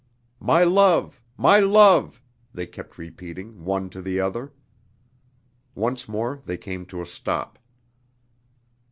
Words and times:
"My 0.39 0.63
love, 0.63 1.21
my 1.37 1.59
love!" 1.59 2.19
they 2.51 2.65
kept 2.65 2.97
repeating, 2.97 3.63
one 3.63 3.87
to 3.91 4.01
the 4.01 4.19
other. 4.19 4.51
Once 5.75 6.09
more 6.09 6.41
they 6.43 6.57
came 6.57 6.87
to 6.87 7.03
a 7.03 7.05
stop. 7.05 7.59